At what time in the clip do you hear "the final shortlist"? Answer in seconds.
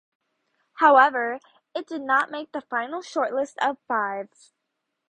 2.53-3.53